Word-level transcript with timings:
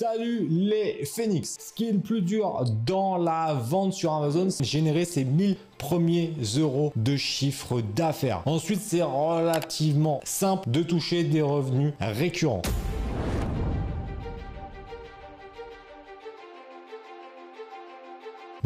Salut 0.00 0.46
les 0.48 1.04
phoenix 1.04 1.56
Ce 1.58 1.72
qui 1.72 1.88
est 1.88 1.92
le 1.92 1.98
plus 1.98 2.22
dur 2.22 2.64
dans 2.86 3.16
la 3.16 3.54
vente 3.54 3.92
sur 3.92 4.12
Amazon, 4.12 4.48
c'est 4.48 4.62
générer 4.62 5.04
ces 5.04 5.24
1000 5.24 5.56
premiers 5.76 6.34
euros 6.56 6.92
de 6.94 7.16
chiffre 7.16 7.80
d'affaires. 7.80 8.42
Ensuite, 8.46 8.80
c'est 8.80 9.02
relativement 9.02 10.20
simple 10.22 10.70
de 10.70 10.84
toucher 10.84 11.24
des 11.24 11.42
revenus 11.42 11.94
récurrents. 11.98 12.62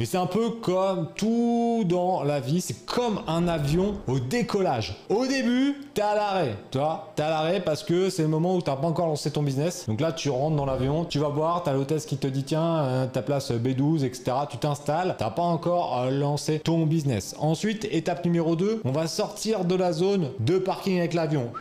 Mais 0.02 0.06
c'est 0.06 0.18
un 0.18 0.26
peu 0.26 0.50
comme 0.50 1.10
tout 1.14 1.84
dans 1.86 2.24
la 2.24 2.40
vie, 2.40 2.60
c'est 2.60 2.84
comme 2.86 3.20
un 3.28 3.46
avion 3.46 3.94
au 4.08 4.18
décollage. 4.18 4.96
Au 5.08 5.28
début, 5.28 5.76
t'es 5.94 6.02
à 6.02 6.16
l'arrêt, 6.16 6.56
tu 6.72 6.78
vois, 6.78 7.12
t'es 7.14 7.22
à 7.22 7.30
l'arrêt 7.30 7.60
parce 7.60 7.84
que 7.84 8.10
c'est 8.10 8.22
le 8.22 8.28
moment 8.28 8.56
où 8.56 8.60
t'as 8.60 8.74
pas 8.74 8.88
encore 8.88 9.06
lancé 9.06 9.30
ton 9.30 9.44
business. 9.44 9.86
Donc 9.86 10.00
là, 10.00 10.10
tu 10.10 10.28
rentres 10.28 10.56
dans 10.56 10.66
l'avion, 10.66 11.04
tu 11.04 11.20
vas 11.20 11.28
boire, 11.28 11.62
t'as 11.62 11.72
l'hôtesse 11.72 12.04
qui 12.04 12.16
te 12.16 12.26
dit 12.26 12.42
tiens, 12.42 12.78
euh, 12.78 13.06
ta 13.06 13.22
place 13.22 13.52
B12, 13.52 14.02
etc. 14.04 14.32
Tu 14.50 14.56
t'installes, 14.56 15.14
t'as 15.16 15.30
pas 15.30 15.42
encore 15.42 15.96
euh, 16.00 16.10
lancé 16.10 16.58
ton 16.58 16.84
business. 16.84 17.36
Ensuite, 17.38 17.86
étape 17.92 18.24
numéro 18.24 18.56
2, 18.56 18.80
on 18.84 18.90
va 18.90 19.06
sortir 19.06 19.64
de 19.64 19.76
la 19.76 19.92
zone 19.92 20.30
de 20.40 20.58
parking 20.58 20.98
avec 20.98 21.14
l'avion 21.14 21.52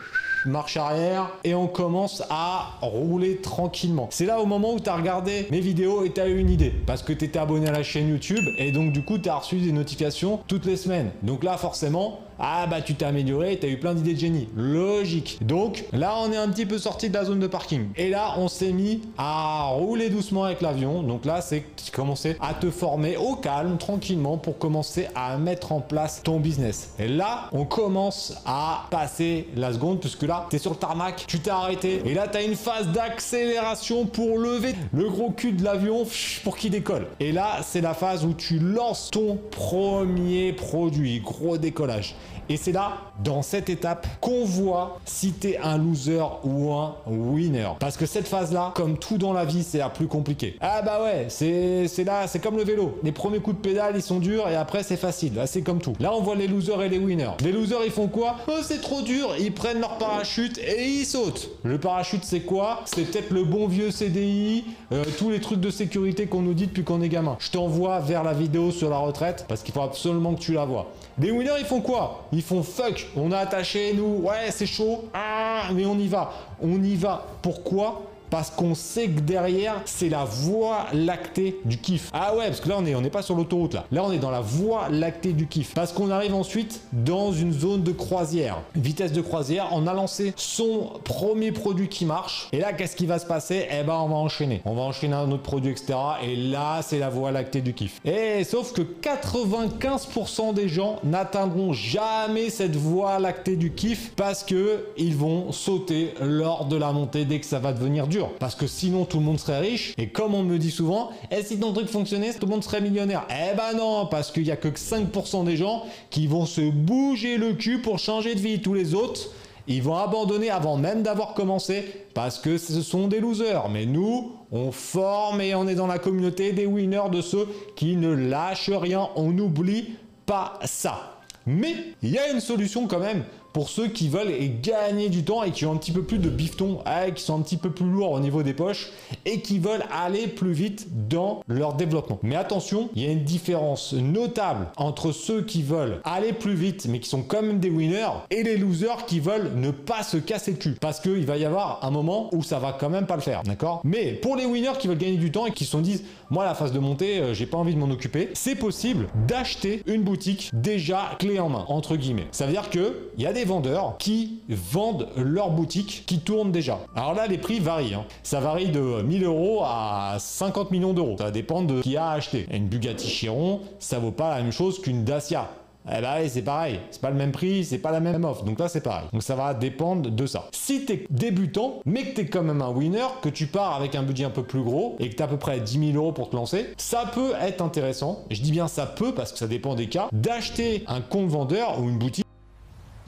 marche 0.46 0.76
arrière 0.76 1.30
et 1.44 1.54
on 1.54 1.66
commence 1.66 2.22
à 2.30 2.78
rouler 2.80 3.36
tranquillement. 3.36 4.08
C'est 4.10 4.26
là 4.26 4.40
au 4.40 4.46
moment 4.46 4.74
où 4.74 4.80
tu 4.80 4.88
as 4.88 4.96
regardé 4.96 5.46
mes 5.50 5.60
vidéos 5.60 6.04
et 6.04 6.12
tu 6.12 6.20
as 6.20 6.28
eu 6.28 6.38
une 6.38 6.50
idée 6.50 6.72
parce 6.86 7.02
que 7.02 7.12
tu 7.12 7.24
étais 7.24 7.38
abonné 7.38 7.68
à 7.68 7.72
la 7.72 7.82
chaîne 7.82 8.08
YouTube 8.08 8.44
et 8.58 8.72
donc 8.72 8.92
du 8.92 9.02
coup 9.02 9.18
tu 9.18 9.28
as 9.28 9.36
reçu 9.36 9.56
des 9.56 9.72
notifications 9.72 10.40
toutes 10.46 10.66
les 10.66 10.76
semaines. 10.76 11.10
Donc 11.22 11.44
là 11.44 11.56
forcément, 11.56 12.20
ah 12.44 12.66
bah 12.66 12.80
tu 12.82 12.96
t'es 12.96 13.04
amélioré, 13.04 13.56
tu 13.56 13.66
as 13.66 13.68
eu 13.68 13.78
plein 13.78 13.94
d'idées 13.94 14.14
de 14.14 14.18
génie. 14.18 14.48
Logique. 14.56 15.38
Donc 15.42 15.84
là 15.92 16.16
on 16.18 16.32
est 16.32 16.36
un 16.36 16.48
petit 16.48 16.66
peu 16.66 16.76
sorti 16.76 17.08
de 17.08 17.14
la 17.14 17.24
zone 17.24 17.38
de 17.38 17.46
parking. 17.46 17.86
Et 17.96 18.10
là 18.10 18.34
on 18.36 18.48
s'est 18.48 18.72
mis 18.72 19.00
à 19.16 19.68
rouler 19.70 20.10
doucement 20.10 20.42
avec 20.42 20.60
l'avion. 20.60 21.04
Donc 21.04 21.24
là 21.24 21.40
c'est 21.40 21.64
commencer 21.92 22.36
à 22.40 22.52
te 22.54 22.68
former 22.68 23.16
au 23.16 23.36
calme, 23.36 23.78
tranquillement 23.78 24.38
pour 24.38 24.58
commencer 24.58 25.06
à 25.14 25.38
mettre 25.38 25.70
en 25.70 25.80
place 25.80 26.20
ton 26.24 26.40
business. 26.40 26.94
Et 26.98 27.06
là 27.06 27.48
on 27.52 27.64
commence 27.64 28.34
à 28.44 28.86
passer 28.90 29.46
la 29.54 29.72
seconde 29.72 30.00
puisque 30.00 30.24
là 30.24 30.46
tu 30.50 30.56
es 30.56 30.58
sur 30.58 30.72
le 30.72 30.78
tarmac, 30.78 31.24
tu 31.28 31.38
t'es 31.38 31.50
arrêté. 31.50 32.02
Et 32.06 32.12
là 32.12 32.26
tu 32.26 32.38
as 32.38 32.42
une 32.42 32.56
phase 32.56 32.88
d'accélération 32.88 34.04
pour 34.04 34.38
lever 34.38 34.74
le 34.92 35.08
gros 35.08 35.30
cul 35.30 35.52
de 35.52 35.62
l'avion 35.62 36.04
pour 36.42 36.56
qu'il 36.56 36.72
décolle. 36.72 37.06
Et 37.20 37.30
là 37.30 37.60
c'est 37.62 37.80
la 37.80 37.94
phase 37.94 38.24
où 38.24 38.34
tu 38.34 38.58
lances 38.58 39.12
ton 39.12 39.38
premier 39.52 40.52
produit, 40.52 41.20
gros 41.20 41.56
décollage. 41.56 42.16
Et 42.48 42.56
c'est 42.56 42.72
là, 42.72 42.92
dans 43.22 43.42
cette 43.42 43.70
étape, 43.70 44.06
qu'on 44.20 44.44
voit 44.44 44.98
si 45.04 45.32
tu 45.32 45.50
es 45.50 45.58
un 45.58 45.78
loser 45.78 46.24
ou 46.44 46.72
un 46.72 46.94
winner. 47.06 47.68
Parce 47.78 47.96
que 47.96 48.06
cette 48.06 48.28
phase-là, 48.28 48.72
comme 48.74 48.98
tout 48.98 49.18
dans 49.18 49.32
la 49.32 49.44
vie, 49.44 49.62
c'est 49.62 49.78
la 49.78 49.88
plus 49.88 50.06
compliquée. 50.06 50.56
Ah 50.60 50.82
bah 50.82 51.02
ouais, 51.02 51.26
c'est 51.28 52.04
là, 52.04 52.26
c'est 52.26 52.40
comme 52.40 52.56
le 52.56 52.64
vélo. 52.64 52.98
Les 53.02 53.12
premiers 53.12 53.40
coups 53.40 53.56
de 53.56 53.62
pédale, 53.62 53.94
ils 53.96 54.02
sont 54.02 54.18
durs 54.18 54.48
et 54.48 54.56
après, 54.56 54.82
c'est 54.82 54.96
facile. 54.96 55.34
Là, 55.34 55.46
c'est 55.46 55.62
comme 55.62 55.80
tout. 55.80 55.94
Là, 56.00 56.12
on 56.14 56.20
voit 56.20 56.34
les 56.34 56.46
losers 56.46 56.82
et 56.82 56.88
les 56.88 56.98
winners. 56.98 57.30
Les 57.42 57.52
losers, 57.52 57.84
ils 57.84 57.90
font 57.90 58.08
quoi? 58.08 58.36
Oh, 58.48 58.58
c'est 58.62 58.80
trop 58.80 59.02
dur. 59.02 59.34
Ils 59.38 59.52
prennent 59.52 59.80
leur 59.80 59.98
parachute 59.98 60.58
et 60.58 60.86
ils 60.86 61.04
sautent. 61.06 61.50
Le 61.62 61.78
parachute, 61.78 62.24
c'est 62.24 62.40
quoi? 62.40 62.80
C'est 62.84 63.02
peut-être 63.02 63.30
le 63.30 63.44
bon 63.44 63.66
vieux 63.66 63.90
CDI, 63.90 64.64
euh, 64.92 65.04
tous 65.18 65.30
les 65.30 65.40
trucs 65.40 65.60
de 65.60 65.70
sécurité 65.70 66.26
qu'on 66.26 66.42
nous 66.42 66.54
dit 66.54 66.66
depuis 66.66 66.84
qu'on 66.84 67.02
est 67.02 67.08
gamin. 67.08 67.36
Je 67.38 67.50
t'envoie 67.50 68.00
vers 68.00 68.24
la 68.24 68.32
vidéo 68.32 68.70
sur 68.70 68.90
la 68.90 68.98
retraite 68.98 69.44
parce 69.48 69.62
qu'il 69.62 69.72
faut 69.72 69.82
absolument 69.82 70.34
que 70.34 70.40
tu 70.40 70.52
la 70.52 70.64
vois. 70.64 70.90
Les 71.22 71.30
winners, 71.30 71.52
ils 71.60 71.64
font 71.64 71.80
quoi? 71.80 72.24
Ils 72.32 72.42
font 72.42 72.64
fuck, 72.64 73.06
on 73.14 73.30
a 73.30 73.38
attaché 73.38 73.92
nous, 73.94 74.22
ouais, 74.24 74.50
c'est 74.50 74.66
chaud, 74.66 75.04
ah, 75.14 75.68
mais 75.72 75.86
on 75.86 75.96
y 75.96 76.08
va. 76.08 76.32
On 76.60 76.82
y 76.82 76.96
va. 76.96 77.24
Pourquoi? 77.40 78.02
Parce 78.32 78.48
qu'on 78.48 78.74
sait 78.74 79.08
que 79.08 79.20
derrière, 79.20 79.82
c'est 79.84 80.08
la 80.08 80.24
voie 80.24 80.86
lactée 80.94 81.60
du 81.66 81.76
kiff. 81.76 82.08
Ah 82.14 82.34
ouais, 82.34 82.46
parce 82.46 82.60
que 82.60 82.68
là, 82.70 82.76
on 82.78 82.80
n'est 82.80 82.94
on 82.94 83.02
pas 83.02 83.20
sur 83.20 83.34
l'autoroute, 83.36 83.74
là. 83.74 83.84
Là, 83.92 84.04
on 84.04 84.10
est 84.10 84.18
dans 84.18 84.30
la 84.30 84.40
voie 84.40 84.88
lactée 84.88 85.34
du 85.34 85.46
kiff. 85.46 85.74
Parce 85.74 85.92
qu'on 85.92 86.10
arrive 86.10 86.34
ensuite 86.34 86.80
dans 86.94 87.30
une 87.30 87.52
zone 87.52 87.82
de 87.82 87.92
croisière. 87.92 88.62
Vitesse 88.74 89.12
de 89.12 89.20
croisière, 89.20 89.68
on 89.72 89.86
a 89.86 89.92
lancé 89.92 90.32
son 90.36 90.92
premier 91.04 91.52
produit 91.52 91.88
qui 91.88 92.06
marche. 92.06 92.48
Et 92.52 92.58
là, 92.58 92.72
qu'est-ce 92.72 92.96
qui 92.96 93.04
va 93.04 93.18
se 93.18 93.26
passer? 93.26 93.66
Eh 93.70 93.82
ben, 93.82 93.96
on 93.96 94.08
va 94.08 94.16
enchaîner. 94.16 94.62
On 94.64 94.72
va 94.72 94.80
enchaîner 94.80 95.14
un 95.14 95.30
autre 95.30 95.42
produit, 95.42 95.72
etc. 95.72 95.92
Et 96.24 96.34
là, 96.34 96.80
c'est 96.80 96.98
la 96.98 97.10
voie 97.10 97.32
lactée 97.32 97.60
du 97.60 97.74
kiff. 97.74 98.00
Et 98.02 98.44
sauf 98.44 98.72
que 98.72 98.80
95% 98.80 100.54
des 100.54 100.70
gens 100.70 101.00
n'atteindront 101.04 101.74
jamais 101.74 102.48
cette 102.48 102.76
voie 102.76 103.18
lactée 103.18 103.56
du 103.56 103.74
kiff 103.74 104.12
parce 104.16 104.42
que 104.42 104.86
ils 104.96 105.14
vont 105.14 105.52
sauter 105.52 106.14
lors 106.22 106.64
de 106.64 106.76
la 106.76 106.92
montée 106.92 107.26
dès 107.26 107.38
que 107.38 107.46
ça 107.46 107.58
va 107.58 107.74
devenir 107.74 108.06
dur. 108.06 108.21
Parce 108.38 108.54
que 108.54 108.66
sinon, 108.66 109.04
tout 109.04 109.18
le 109.18 109.24
monde 109.24 109.38
serait 109.38 109.60
riche. 109.60 109.94
Et 109.98 110.08
comme 110.08 110.34
on 110.34 110.42
me 110.42 110.58
dit 110.58 110.70
souvent, 110.70 111.10
et 111.30 111.36
eh, 111.40 111.42
si 111.42 111.58
ton 111.58 111.72
truc 111.72 111.88
fonctionnait, 111.88 112.32
tout 112.34 112.46
le 112.46 112.52
monde 112.52 112.64
serait 112.64 112.80
millionnaire. 112.80 113.26
Eh 113.30 113.56
ben 113.56 113.76
non, 113.76 114.06
parce 114.06 114.30
qu'il 114.30 114.46
y 114.46 114.50
a 114.50 114.56
que 114.56 114.68
5% 114.68 115.44
des 115.44 115.56
gens 115.56 115.84
qui 116.10 116.26
vont 116.26 116.46
se 116.46 116.60
bouger 116.60 117.36
le 117.36 117.54
cul 117.54 117.80
pour 117.80 117.98
changer 117.98 118.34
de 118.34 118.40
vie. 118.40 118.60
Tous 118.60 118.74
les 118.74 118.94
autres, 118.94 119.30
ils 119.66 119.82
vont 119.82 119.96
abandonner 119.96 120.50
avant 120.50 120.76
même 120.76 121.02
d'avoir 121.02 121.34
commencé 121.34 121.84
parce 122.14 122.38
que 122.38 122.58
ce 122.58 122.82
sont 122.82 123.08
des 123.08 123.20
losers. 123.20 123.68
Mais 123.70 123.86
nous, 123.86 124.32
on 124.50 124.72
forme 124.72 125.40
et 125.40 125.54
on 125.54 125.68
est 125.68 125.74
dans 125.74 125.86
la 125.86 125.98
communauté 125.98 126.52
des 126.52 126.66
winners 126.66 127.10
de 127.10 127.20
ceux 127.20 127.48
qui 127.76 127.96
ne 127.96 128.12
lâchent 128.12 128.70
rien. 128.70 129.08
On 129.16 129.30
n'oublie 129.30 129.94
pas 130.26 130.58
ça. 130.64 131.18
Mais 131.46 131.74
il 132.02 132.10
y 132.10 132.18
a 132.18 132.30
une 132.30 132.40
solution 132.40 132.86
quand 132.86 133.00
même 133.00 133.24
pour 133.52 133.68
ceux 133.68 133.88
qui 133.88 134.08
veulent 134.08 134.32
gagner 134.62 135.08
du 135.08 135.24
temps 135.24 135.42
et 135.42 135.50
qui 135.50 135.66
ont 135.66 135.72
un 135.72 135.76
petit 135.76 135.92
peu 135.92 136.02
plus 136.02 136.18
de 136.18 136.28
bifton, 136.28 136.78
qui 137.14 137.22
sont 137.22 137.38
un 137.38 137.42
petit 137.42 137.56
peu 137.56 137.70
plus 137.70 137.86
lourds 137.86 138.12
au 138.12 138.20
niveau 138.20 138.42
des 138.42 138.54
poches 138.54 138.90
et 139.24 139.40
qui 139.40 139.58
veulent 139.58 139.84
aller 139.90 140.26
plus 140.26 140.52
vite 140.52 140.86
dans 141.08 141.42
leur 141.48 141.74
développement. 141.74 142.18
Mais 142.22 142.36
attention, 142.36 142.90
il 142.94 143.02
y 143.02 143.06
a 143.06 143.12
une 143.12 143.24
différence 143.24 143.92
notable 143.92 144.68
entre 144.76 145.12
ceux 145.12 145.42
qui 145.42 145.62
veulent 145.62 146.00
aller 146.04 146.32
plus 146.32 146.54
vite 146.54 146.86
mais 146.88 147.00
qui 147.00 147.08
sont 147.08 147.22
quand 147.22 147.42
même 147.42 147.58
des 147.58 147.70
winners 147.70 148.08
et 148.30 148.42
les 148.42 148.56
losers 148.56 149.06
qui 149.06 149.20
veulent 149.20 149.52
ne 149.56 149.70
pas 149.70 150.02
se 150.02 150.16
casser 150.16 150.52
le 150.52 150.56
cul 150.56 150.76
parce 150.80 151.00
qu'il 151.00 151.26
va 151.26 151.36
y 151.36 151.44
avoir 151.44 151.84
un 151.84 151.90
moment 151.90 152.28
où 152.32 152.42
ça 152.42 152.58
va 152.58 152.72
quand 152.72 152.90
même 152.90 153.06
pas 153.06 153.16
le 153.16 153.22
faire, 153.22 153.42
d'accord? 153.42 153.80
Mais 153.84 154.12
pour 154.12 154.36
les 154.36 154.46
winners 154.46 154.78
qui 154.78 154.88
veulent 154.88 154.98
gagner 154.98 155.16
du 155.16 155.30
temps 155.30 155.46
et 155.46 155.52
qui 155.52 155.64
se 155.64 155.76
disent 155.78 156.04
moi 156.30 156.44
la 156.44 156.54
phase 156.54 156.72
de 156.72 156.78
montée, 156.78 157.18
euh, 157.18 157.34
j'ai 157.34 157.46
pas 157.46 157.58
envie 157.58 157.74
de 157.74 157.78
m'en 157.78 157.90
occuper, 157.90 158.30
c'est 158.34 158.54
possible 158.54 159.08
d'acheter 159.26 159.82
une 159.86 160.02
boutique 160.02 160.50
déjà 160.52 161.10
clé 161.18 161.38
en 161.40 161.48
main 161.48 161.64
entre 161.68 161.96
guillemets. 161.96 162.26
Ça 162.32 162.46
veut 162.46 162.52
dire 162.52 162.70
que 162.70 163.10
il 163.16 163.22
y 163.22 163.26
a 163.26 163.32
des 163.32 163.41
vendeurs 163.44 163.96
qui 163.98 164.40
vendent 164.48 165.08
leur 165.16 165.50
boutique 165.50 166.04
qui 166.06 166.20
tourne 166.20 166.52
déjà. 166.52 166.78
Alors 166.94 167.14
là, 167.14 167.26
les 167.26 167.38
prix 167.38 167.60
varient. 167.60 167.94
Hein. 167.94 168.04
Ça 168.22 168.40
varie 168.40 168.68
de 168.68 169.02
1000 169.02 169.24
euros 169.24 169.62
à 169.64 170.16
50 170.18 170.70
millions 170.70 170.92
d'euros. 170.92 171.16
Ça 171.18 171.30
dépend 171.30 171.62
de 171.62 171.80
qui 171.80 171.96
a 171.96 172.10
acheté. 172.10 172.46
Une 172.52 172.68
Bugatti 172.68 173.08
Chiron, 173.08 173.60
ça 173.78 173.98
vaut 173.98 174.10
pas 174.10 174.36
la 174.36 174.42
même 174.42 174.52
chose 174.52 174.80
qu'une 174.80 175.04
Dacia. 175.04 175.48
Eh 175.90 176.00
bah 176.00 176.16
c'est 176.28 176.42
pareil, 176.42 176.78
c'est 176.90 177.00
pas 177.00 177.10
le 177.10 177.16
même 177.16 177.32
prix, 177.32 177.64
c'est 177.64 177.78
pas 177.78 177.90
la 177.90 177.98
même 177.98 178.24
offre, 178.24 178.44
donc 178.44 178.60
là 178.60 178.68
c'est 178.68 178.82
pareil. 178.82 179.08
Donc 179.12 179.22
ça 179.22 179.34
va 179.34 179.52
dépendre 179.52 180.10
de 180.10 180.26
ça. 180.26 180.48
Si 180.52 180.84
t'es 180.84 181.06
débutant, 181.10 181.80
mais 181.84 182.04
que 182.04 182.14
t'es 182.14 182.26
quand 182.26 182.42
même 182.42 182.62
un 182.62 182.70
winner, 182.70 183.06
que 183.20 183.28
tu 183.28 183.46
pars 183.48 183.74
avec 183.74 183.96
un 183.96 184.04
budget 184.04 184.24
un 184.24 184.30
peu 184.30 184.44
plus 184.44 184.62
gros 184.62 184.96
et 185.00 185.10
que 185.10 185.16
t'as 185.16 185.24
à 185.24 185.28
peu 185.28 185.38
près 185.38 185.58
10 185.58 185.92
000 185.92 185.96
euros 185.96 186.12
pour 186.12 186.30
te 186.30 186.36
lancer, 186.36 186.72
ça 186.76 187.04
peut 187.12 187.32
être 187.40 187.62
intéressant, 187.62 188.24
je 188.30 188.40
dis 188.40 188.52
bien 188.52 188.68
ça 188.68 188.86
peut 188.86 189.12
parce 189.12 189.32
que 189.32 189.38
ça 189.38 189.48
dépend 189.48 189.74
des 189.74 189.88
cas, 189.88 190.08
d'acheter 190.12 190.84
un 190.86 191.00
compte 191.00 191.28
vendeur 191.28 191.80
ou 191.80 191.88
une 191.88 191.98
boutique 191.98 192.26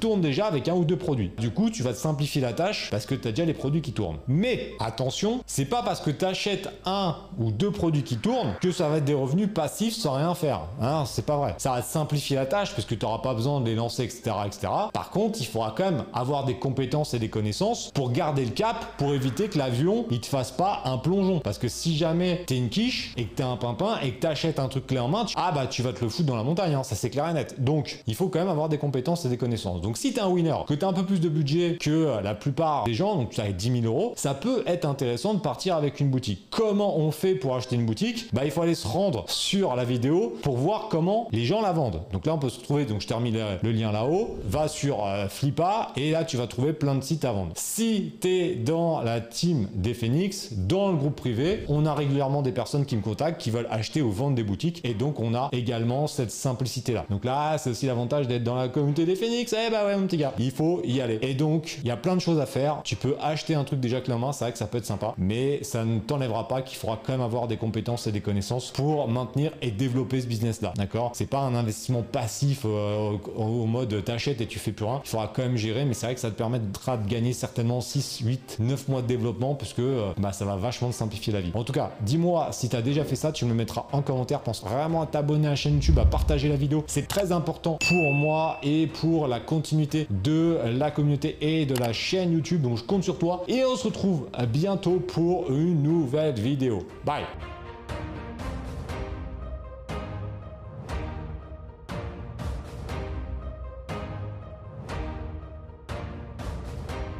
déjà 0.04 0.46
avec 0.46 0.68
un 0.68 0.74
ou 0.74 0.84
deux 0.84 0.96
produits. 0.96 1.32
Du 1.38 1.50
coup, 1.50 1.70
tu 1.70 1.82
vas 1.82 1.92
te 1.92 1.98
simplifier 1.98 2.40
la 2.40 2.52
tâche 2.52 2.88
parce 2.90 3.06
que 3.06 3.14
tu 3.14 3.28
as 3.28 3.32
déjà 3.32 3.44
les 3.44 3.54
produits 3.54 3.80
qui 3.80 3.92
tournent. 3.92 4.18
Mais 4.28 4.72
attention, 4.78 5.40
c'est 5.46 5.64
pas 5.64 5.82
parce 5.82 6.00
que 6.00 6.10
tu 6.10 6.24
achètes 6.24 6.68
un 6.84 7.16
ou 7.38 7.50
deux 7.50 7.70
produits 7.70 8.02
qui 8.02 8.16
tournent 8.16 8.54
que 8.60 8.70
ça 8.70 8.88
va 8.88 8.98
être 8.98 9.04
des 9.04 9.14
revenus 9.14 9.48
passifs 9.52 9.94
sans 9.94 10.14
rien 10.14 10.34
faire. 10.34 10.60
Hein, 10.80 11.04
c'est 11.06 11.24
pas 11.24 11.36
vrai. 11.36 11.54
Ça 11.58 11.72
va 11.72 11.82
te 11.82 11.86
simplifier 11.86 12.36
la 12.36 12.46
tâche 12.46 12.74
parce 12.74 12.86
que 12.86 12.94
tu 12.94 13.04
n'auras 13.04 13.18
pas 13.18 13.34
besoin 13.34 13.60
de 13.60 13.66
les 13.66 13.74
lancer, 13.74 14.04
etc., 14.04 14.30
etc. 14.46 14.68
Par 14.92 15.10
contre, 15.10 15.40
il 15.40 15.46
faudra 15.46 15.74
quand 15.76 15.84
même 15.84 16.04
avoir 16.12 16.44
des 16.44 16.56
compétences 16.56 17.14
et 17.14 17.18
des 17.18 17.30
connaissances 17.30 17.90
pour 17.94 18.12
garder 18.12 18.44
le 18.44 18.50
cap, 18.50 18.96
pour 18.98 19.14
éviter 19.14 19.48
que 19.48 19.58
l'avion 19.58 20.06
il 20.10 20.20
te 20.20 20.26
fasse 20.26 20.52
pas 20.52 20.82
un 20.84 20.98
plongeon. 20.98 21.40
Parce 21.40 21.58
que 21.58 21.68
si 21.68 21.96
jamais 21.96 22.44
tu 22.46 22.54
es 22.54 22.58
une 22.58 22.68
quiche 22.68 23.14
et 23.16 23.24
que 23.24 23.36
tu 23.36 23.42
es 23.42 23.44
un 23.44 23.56
pimpin 23.56 23.98
et 24.02 24.12
que 24.12 24.20
tu 24.20 24.26
achètes 24.26 24.58
un 24.58 24.68
truc 24.68 24.86
clé 24.86 24.98
en 24.98 25.08
main, 25.08 25.24
ah 25.36 25.52
bah 25.52 25.66
tu 25.66 25.82
vas 25.82 25.92
te 25.92 26.04
le 26.04 26.10
foutre 26.10 26.28
dans 26.28 26.36
la 26.36 26.42
montagne, 26.42 26.74
hein, 26.74 26.82
ça 26.82 26.94
c'est 26.94 27.10
clair 27.10 27.28
et 27.28 27.32
net. 27.32 27.62
Donc, 27.62 28.02
il 28.06 28.14
faut 28.14 28.28
quand 28.28 28.38
même 28.38 28.48
avoir 28.48 28.68
des 28.68 28.78
compétences 28.78 29.24
et 29.24 29.28
des 29.28 29.38
connaissances. 29.38 29.80
Donc 29.80 29.93
si 29.96 30.12
tu 30.12 30.18
es 30.18 30.22
un 30.22 30.28
winner, 30.28 30.54
que 30.66 30.74
tu 30.74 30.84
as 30.84 30.88
un 30.88 30.92
peu 30.92 31.04
plus 31.04 31.20
de 31.20 31.28
budget 31.28 31.76
que 31.80 32.22
la 32.22 32.34
plupart 32.34 32.84
des 32.84 32.94
gens, 32.94 33.16
donc 33.16 33.30
tu 33.30 33.40
as 33.40 33.52
10 33.52 33.82
000 33.82 33.86
euros, 33.86 34.12
ça 34.16 34.34
peut 34.34 34.62
être 34.66 34.84
intéressant 34.84 35.34
de 35.34 35.40
partir 35.40 35.76
avec 35.76 36.00
une 36.00 36.10
boutique. 36.10 36.46
Comment 36.50 36.98
on 36.98 37.10
fait 37.10 37.34
pour 37.34 37.54
acheter 37.54 37.76
une 37.76 37.86
boutique? 37.86 38.26
Bah 38.32 38.42
il 38.44 38.50
faut 38.50 38.62
aller 38.62 38.74
se 38.74 38.86
rendre 38.86 39.24
sur 39.28 39.74
la 39.76 39.84
vidéo 39.84 40.34
pour 40.42 40.56
voir 40.56 40.88
comment 40.90 41.28
les 41.32 41.44
gens 41.44 41.62
la 41.62 41.72
vendent. 41.72 42.02
Donc 42.12 42.26
là 42.26 42.34
on 42.34 42.38
peut 42.38 42.48
se 42.48 42.60
trouver, 42.60 42.84
donc 42.84 43.00
je 43.00 43.06
termine 43.06 43.36
le 43.62 43.72
lien 43.72 43.92
là-haut, 43.92 44.36
va 44.44 44.68
sur 44.68 45.04
euh, 45.04 45.28
Flippa 45.28 45.92
et 45.96 46.10
là 46.10 46.24
tu 46.24 46.36
vas 46.36 46.46
trouver 46.46 46.72
plein 46.72 46.94
de 46.94 47.02
sites 47.02 47.24
à 47.24 47.32
vendre. 47.32 47.52
Si 47.54 48.12
tu 48.20 48.28
es 48.28 48.54
dans 48.54 49.00
la 49.00 49.20
team 49.20 49.68
des 49.74 49.94
Phoenix, 49.94 50.52
dans 50.52 50.90
le 50.90 50.96
groupe 50.96 51.16
privé, 51.16 51.64
on 51.68 51.86
a 51.86 51.94
régulièrement 51.94 52.42
des 52.42 52.52
personnes 52.52 52.86
qui 52.86 52.96
me 52.96 53.02
contactent 53.02 53.40
qui 53.40 53.50
veulent 53.50 53.68
acheter 53.70 54.02
ou 54.02 54.10
vendre 54.10 54.34
des 54.34 54.44
boutiques 54.44 54.80
et 54.84 54.94
donc 54.94 55.20
on 55.20 55.34
a 55.34 55.48
également 55.52 56.06
cette 56.06 56.30
simplicité 56.30 56.92
là. 56.92 57.04
Donc 57.10 57.24
là 57.24 57.58
c'est 57.58 57.70
aussi 57.70 57.86
l'avantage 57.86 58.28
d'être 58.28 58.44
dans 58.44 58.56
la 58.56 58.68
communauté 58.68 59.04
des 59.06 59.16
Phoenix. 59.16 59.54
Eh 59.54 59.70
bah 59.70 59.83
Ah 59.86 59.96
mon 59.96 60.06
petit 60.06 60.16
gars, 60.16 60.32
il 60.38 60.50
faut 60.50 60.80
y 60.84 61.00
aller. 61.00 61.18
Et 61.22 61.34
donc, 61.34 61.78
il 61.82 61.88
y 61.88 61.90
a 61.90 61.96
plein 61.96 62.16
de 62.16 62.20
choses 62.20 62.40
à 62.40 62.46
faire. 62.46 62.80
Tu 62.84 62.96
peux 62.96 63.16
acheter 63.20 63.54
un 63.54 63.64
truc 63.64 63.80
déjà 63.80 64.00
clé 64.00 64.14
en 64.14 64.18
main, 64.18 64.32
c'est 64.32 64.44
vrai 64.44 64.52
que 64.52 64.58
ça 64.58 64.66
peut 64.66 64.78
être 64.78 64.86
sympa, 64.86 65.14
mais 65.18 65.62
ça 65.62 65.84
ne 65.84 65.98
t'enlèvera 65.98 66.48
pas 66.48 66.62
qu'il 66.62 66.78
faudra 66.78 66.98
quand 67.04 67.12
même 67.12 67.20
avoir 67.20 67.48
des 67.48 67.56
compétences 67.56 68.06
et 68.06 68.12
des 68.12 68.20
connaissances 68.20 68.70
pour 68.70 69.08
maintenir 69.08 69.52
et 69.62 69.70
développer 69.70 70.20
ce 70.20 70.26
business-là. 70.26 70.72
D'accord? 70.76 71.12
C'est 71.14 71.26
pas 71.26 71.40
un 71.40 71.54
investissement 71.54 72.02
passif 72.02 72.62
euh, 72.64 73.12
au, 73.36 73.66
mode 73.66 74.04
t'achètes 74.04 74.40
et 74.40 74.46
tu 74.46 74.58
fais 74.58 74.72
plus 74.72 74.84
rien. 74.84 75.00
Il 75.04 75.08
faudra 75.08 75.30
quand 75.34 75.42
même 75.42 75.56
gérer, 75.56 75.84
mais 75.84 75.94
c'est 75.94 76.06
vrai 76.06 76.14
que 76.14 76.20
ça 76.20 76.30
te 76.30 76.36
permettra 76.36 76.96
de 76.96 77.08
gagner 77.08 77.32
certainement 77.32 77.80
6, 77.80 78.20
8, 78.24 78.56
9 78.60 78.88
mois 78.88 79.02
de 79.02 79.06
développement 79.06 79.54
puisque 79.54 79.80
euh, 79.80 80.12
bah, 80.18 80.32
ça 80.32 80.44
va 80.44 80.56
vachement 80.56 80.88
te 80.88 80.94
simplifier 80.94 81.32
la 81.32 81.40
vie. 81.40 81.50
En 81.54 81.64
tout 81.64 81.72
cas, 81.72 81.92
dis-moi 82.00 82.48
si 82.52 82.68
tu 82.68 82.76
as 82.76 82.82
déjà 82.82 83.04
fait 83.04 83.16
ça, 83.16 83.32
tu 83.32 83.44
me 83.44 83.50
le 83.50 83.56
mettras 83.56 83.86
en 83.92 84.02
commentaire. 84.02 84.40
Pense 84.40 84.62
vraiment 84.62 85.02
à 85.02 85.06
t'abonner 85.06 85.46
à 85.46 85.50
la 85.50 85.56
chaîne 85.56 85.74
YouTube, 85.74 85.98
à 85.98 86.04
partager 86.04 86.48
la 86.48 86.56
vidéo. 86.56 86.84
C'est 86.86 87.08
très 87.08 87.32
important 87.32 87.78
pour 87.88 88.12
moi 88.12 88.58
et 88.62 88.86
pour 88.86 89.26
la 89.26 89.40
de 89.72 90.58
la 90.78 90.90
communauté 90.90 91.36
et 91.40 91.66
de 91.66 91.74
la 91.74 91.92
chaîne 91.92 92.32
YouTube. 92.32 92.62
Donc 92.62 92.78
je 92.78 92.84
compte 92.84 93.04
sur 93.04 93.18
toi 93.18 93.44
et 93.48 93.64
on 93.64 93.76
se 93.76 93.86
retrouve 93.86 94.28
bientôt 94.52 95.00
pour 95.00 95.50
une 95.50 95.82
nouvelle 95.82 96.34
vidéo. 96.34 96.86
Bye 97.04 97.24